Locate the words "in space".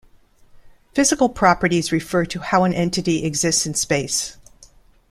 3.67-4.35